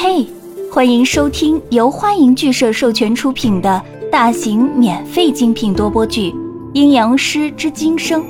[0.00, 0.24] 嘿，
[0.72, 6.30] 欢迎收听由欢迎剧社授权出品的大型免费精品多播剧
[6.72, 8.22] 《阴阳师之今生》，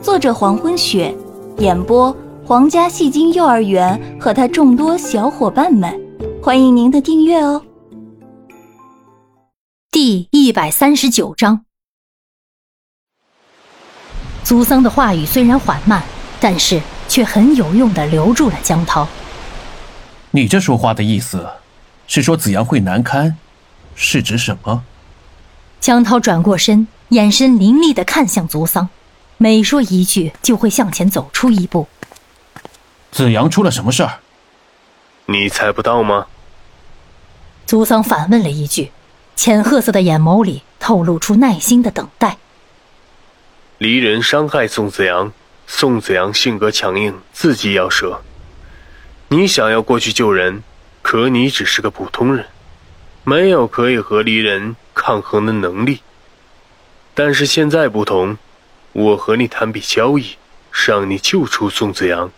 [0.00, 1.14] 作者黄昏雪，
[1.58, 5.94] 演播皇家戏精幼儿园和他众多小伙伴们，
[6.42, 7.62] 欢迎您的订阅哦。
[9.90, 11.66] 第一百三十九章，
[14.42, 16.02] 祖桑的话语虽然缓慢，
[16.40, 19.06] 但是却很有用的留住了江涛。
[20.32, 21.48] 你这说话的意思，
[22.06, 23.36] 是说子阳会难堪，
[23.96, 24.84] 是指什么？
[25.80, 28.88] 江涛转过身，眼神凌厉的看向足桑，
[29.38, 31.88] 每说一句就会向前走出一步。
[33.10, 34.20] 子阳出了什么事儿？
[35.26, 36.26] 你猜不到吗？
[37.66, 38.92] 足桑反问了一句，
[39.34, 42.36] 浅褐色的眼眸里透露出耐心的等待。
[43.78, 45.32] 离人伤害宋子阳，
[45.66, 48.22] 宋子阳性格强硬，自己要折。
[49.32, 50.64] 你想要过去救人，
[51.02, 52.46] 可你只是个普通人，
[53.22, 56.00] 没有可以和离人抗衡的能力。
[57.14, 58.36] 但是现在不同，
[58.92, 60.34] 我和你谈笔交易，
[60.72, 62.28] 让你救出宋子阳。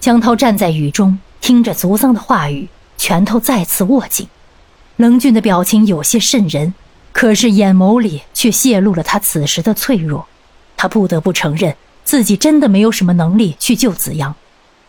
[0.00, 2.68] 江涛站在雨中，听着族桑的话语，
[2.98, 4.26] 拳头再次握紧，
[4.96, 6.74] 冷峻的表情有些渗人，
[7.12, 10.26] 可是眼眸里却泄露了他此时的脆弱。
[10.76, 14.34] 他不得不承认，自己真的没有什么能力去救子阳。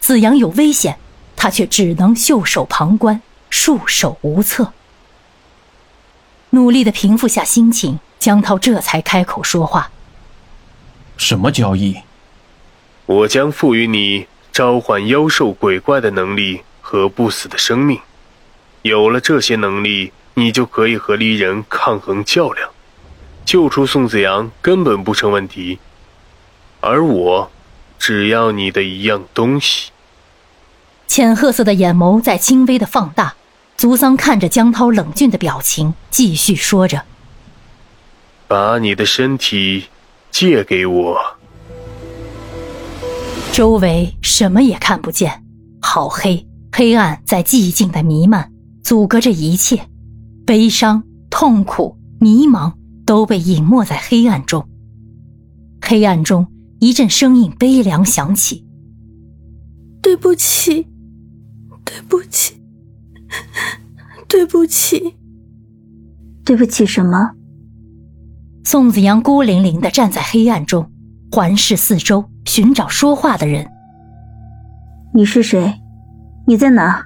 [0.02, 1.00] 子阳有危险，
[1.36, 4.74] 他却只能袖手旁观，束手无策。
[6.52, 9.92] 努力的平复下心情，江涛这才开口说话
[11.18, 11.98] ：“什么交易？
[13.06, 18.00] 我将赋予你召唤妖兽鬼怪的能力和不死的生命。
[18.84, 22.70] 有了这些能力，你就可以和离人抗衡较量，
[23.44, 25.80] 救出宋子阳根本不成问题。
[26.80, 27.52] 而我，
[28.00, 29.92] 只要你的一样东西。”
[31.08, 33.36] 浅褐色的眼眸在轻微的放大，
[33.78, 37.04] 足桑看着江涛冷峻的表情，继续说着
[38.48, 39.86] ：“把你的身体
[40.32, 41.18] 借给我。”
[43.54, 45.44] 周围什么也看不见，
[45.82, 48.52] 好黑，黑暗在寂静的弥漫，
[48.84, 49.88] 阻隔着一切，
[50.46, 52.74] 悲伤、痛苦、迷茫
[53.06, 54.68] 都被隐没在黑暗中。
[55.82, 56.48] 黑暗中，
[56.80, 58.66] 一阵声音悲凉响起
[60.04, 60.88] ：“对不起。”
[61.88, 62.62] 对不起，
[64.28, 65.16] 对不起，
[66.44, 67.32] 对不起什么？
[68.64, 70.92] 宋子阳孤零零的站在黑暗中，
[71.32, 73.68] 环视四周，寻找说话的人。
[75.14, 75.76] 你是谁？
[76.48, 77.06] 你在哪？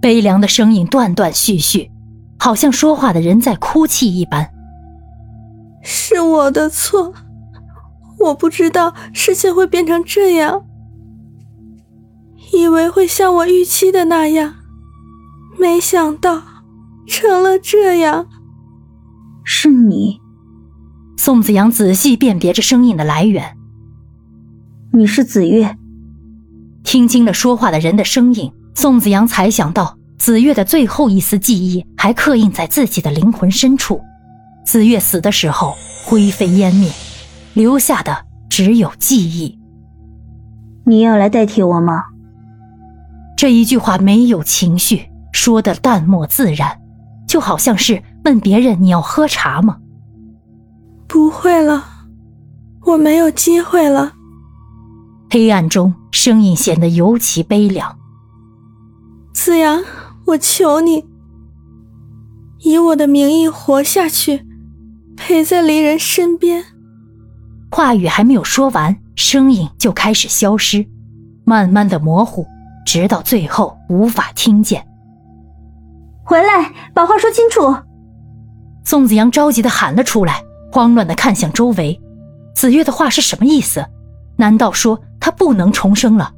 [0.00, 1.90] 悲凉的声音断断续续，
[2.38, 4.50] 好像说话的人在哭泣一般。
[5.82, 7.12] 是我的错，
[8.18, 10.64] 我不知道事情会变成这样。
[12.52, 14.54] 以为会像我预期的那样，
[15.58, 16.42] 没想到
[17.06, 18.26] 成了这样。
[19.42, 20.20] 是你，
[21.16, 23.56] 宋子阳仔细辨别着声音的来源。
[24.92, 25.76] 你是子月。
[26.84, 34.02] 听清了说话的人的声音，宋子阳才想到子月的最后一丝记忆还刻印在自己的灵魂深处。
[34.66, 35.74] 子月死的时候
[36.04, 36.92] 灰飞烟灭，
[37.54, 39.58] 留下的只有记忆。
[40.84, 42.02] 你要来代替我吗？
[43.42, 46.80] 这一句话没有情绪，说的淡漠自然，
[47.26, 49.78] 就好像是问别人你要喝茶吗？
[51.08, 51.84] 不会了，
[52.86, 54.12] 我没有机会了。
[55.28, 57.98] 黑暗中，声音显得尤其悲凉。
[59.34, 59.82] 子阳，
[60.26, 61.04] 我求你，
[62.60, 64.46] 以我的名义活下去，
[65.16, 66.64] 陪在离人身边。
[67.72, 70.86] 话语还没有说完，声音就开始消失，
[71.44, 72.46] 慢慢的模糊。
[72.84, 74.86] 直到最后无法听见。
[76.24, 77.76] 回来，把话说清楚。
[78.84, 82.00] 宋子阳着急的喊了出来，慌乱的看向周围。
[82.54, 83.84] 子月的话是什么意思？
[84.36, 86.32] 难道说他不能重生了？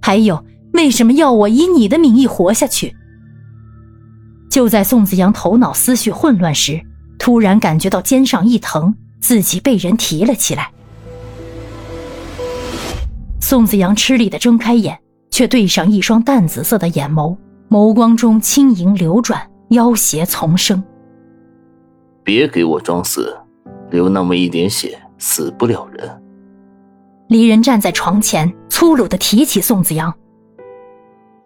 [0.00, 2.94] 还有，为什么要我以你的名义活下去？
[4.50, 6.80] 就在宋子阳头脑思绪混乱时，
[7.18, 10.70] 突然感觉到肩上一疼，自己被人提了起来。
[13.40, 14.98] 宋子阳吃力的睁开眼。
[15.34, 17.36] 却对上一双淡紫色的眼眸，
[17.68, 20.80] 眸光中轻盈流转，妖邪丛生。
[22.22, 23.36] 别给我装死，
[23.90, 26.08] 流那么一点血，死不了人。
[27.26, 30.14] 离人站在床前，粗鲁的提起宋子阳：“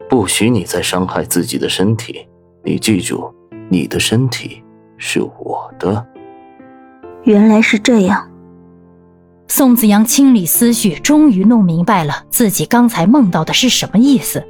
[0.06, 2.28] 不许你再伤害自己的身体，
[2.62, 3.34] 你记住，
[3.70, 4.62] 你的身体
[4.98, 6.06] 是我的。”
[7.24, 8.30] 原来是这样。
[9.50, 14.46] 宋子阳清理思绪，终于弄明白了自己刚才梦到的是什么意思。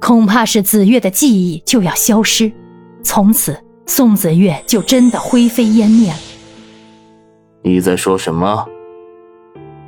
[0.00, 2.50] 恐怕是子月的记忆就要消失，
[3.04, 3.56] 从此
[3.86, 6.18] 宋子月就真的灰飞烟灭了。
[7.62, 8.66] 你在说什么？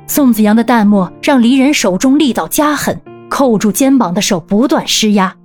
[0.07, 5.35] 宋子阳的淡漠让离人手中力道加狠，扣住肩膀的手不断施压。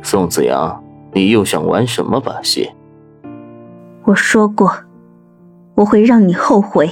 [0.00, 0.82] 宋子阳，
[1.12, 2.70] 你又想玩什么把戏？
[4.04, 4.74] 我说过，
[5.74, 6.90] 我会让你后悔。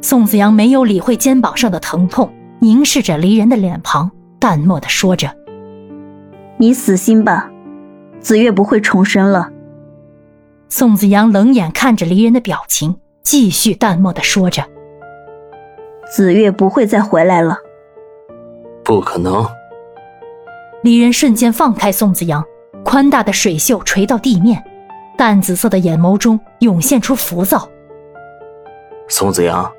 [0.00, 5.34] 宋子阳没有理会肩膀上的疼痛，凝视着离人的脸庞，淡漠的说着
[6.56, 7.50] ：“你死心吧，
[8.20, 9.50] 子月不会重生了。”
[10.70, 14.64] 宋子阳冷眼看着离人的表情，继续淡漠的说着。
[16.10, 17.58] 子月不会再回来了，
[18.84, 19.46] 不可能。
[20.82, 22.44] 离人瞬间放开宋子阳，
[22.84, 24.62] 宽大的水袖垂到地面，
[25.16, 27.68] 淡紫色的眼眸中涌现出浮躁。
[29.08, 29.70] 宋子阳，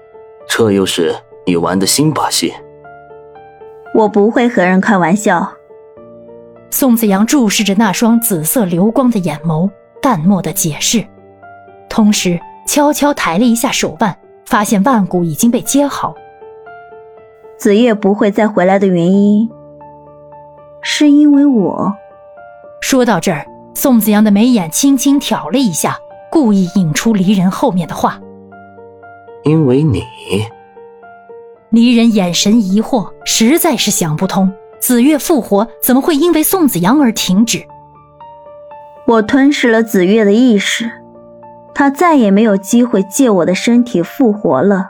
[0.50, 1.16] 这又是
[1.46, 2.54] 你玩的新把戏。
[3.96, 5.50] 我不会和人开玩笑。
[6.70, 9.70] 宋子阳注视着那双紫色流光的眼眸，
[10.02, 11.06] 淡漠的解释，
[11.88, 14.14] 同时悄悄抬了一下手腕。
[14.46, 16.16] 发现腕骨已经被接好，
[17.56, 19.48] 子夜不会再回来的原因，
[20.82, 21.94] 是因为我。
[22.82, 26.00] 说到这儿，宋子阳的眉眼轻轻挑了一下，
[26.32, 28.20] 故意引出离人后面的话
[29.50, 30.04] ：“因为你。”
[31.72, 37.64] 离人眼神疑惑，实在是想不通，子月复活怎么会因为宋子阳而停止？
[39.06, 40.92] 我吞噬了子月的意识。
[41.76, 44.90] 他再也没有机会借我的身体复活了。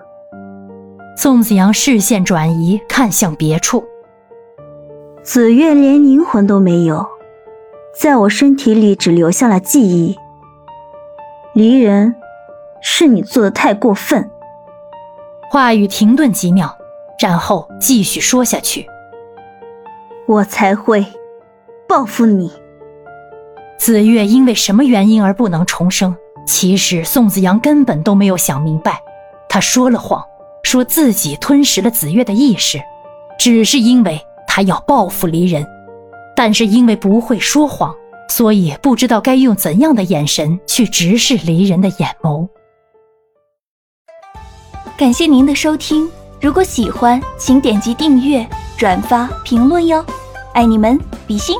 [1.16, 3.84] 宋子阳视线转移，看向别处。
[5.22, 7.06] 紫月连灵魂都没有，
[7.96, 10.18] 在我身体里只留下了记忆。
[11.54, 12.16] 离人，
[12.82, 14.32] 是你做的太过分。
[15.52, 16.78] 话语停顿几秒，
[17.20, 18.86] 然后继续说下去。
[20.28, 21.04] 我才会
[21.88, 22.52] 报复你。
[23.80, 26.16] 紫月因为什么原因而不能重生？
[26.46, 29.02] 其实宋子阳根本都没有想明白，
[29.50, 30.24] 他说了谎，
[30.62, 32.80] 说自己吞食了紫月的意识，
[33.40, 35.66] 只是因为他要报复离人。
[36.36, 37.92] 但是因为不会说谎，
[38.30, 42.48] 所以不知道该用怎样的眼神去直视离人的眼眸。
[45.00, 46.12] 感谢您的收听，
[46.42, 48.46] 如果喜欢，请点击订阅、
[48.78, 50.04] 转发、评论哟，
[50.54, 51.56] 爱你们，比心。